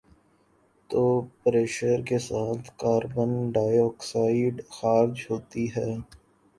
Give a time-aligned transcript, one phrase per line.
[0.89, 1.01] تو
[1.39, 5.89] pressure کے ساتھ کاربن ڈائی آکسائیڈ خارج ہوتی ہے